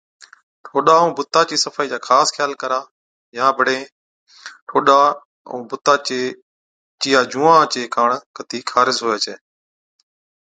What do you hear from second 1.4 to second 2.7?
چِي صفائِي چا خاص خيال